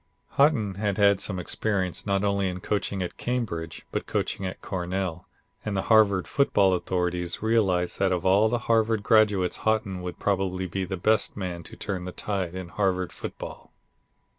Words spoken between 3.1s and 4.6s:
Cambridge but coaching at